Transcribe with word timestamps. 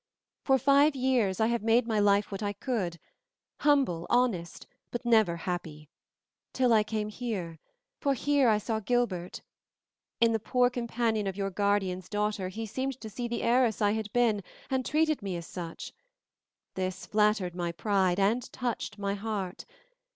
For 0.41 0.57
five 0.57 0.95
years 0.95 1.39
I 1.39 1.45
have 1.45 1.61
made 1.61 1.85
my 1.85 1.99
life 1.99 2.31
what 2.31 2.41
I 2.41 2.53
could, 2.53 2.97
humble, 3.59 4.07
honest, 4.09 4.65
but 4.89 5.05
never 5.05 5.35
happy, 5.35 5.89
till 6.53 6.73
I 6.73 6.81
came 6.81 7.09
here, 7.09 7.59
for 7.99 8.15
here 8.15 8.49
I 8.49 8.57
saw 8.57 8.79
Gilbert. 8.79 9.43
In 10.19 10.31
the 10.31 10.39
poor 10.39 10.71
companion 10.71 11.27
of 11.27 11.37
your 11.37 11.51
guardian's 11.51 12.09
daughter 12.09 12.47
he 12.49 12.65
seemed 12.65 12.99
to 12.99 13.11
see 13.11 13.27
the 13.27 13.43
heiress 13.43 13.79
I 13.79 13.91
had 13.91 14.11
been, 14.11 14.41
and 14.71 14.83
treated 14.83 15.21
me 15.21 15.35
as 15.37 15.45
such. 15.45 15.93
This 16.73 17.05
flattered 17.05 17.53
my 17.53 17.71
pride 17.71 18.19
and 18.19 18.51
touched 18.51 18.97
my 18.97 19.13
heart. 19.13 19.65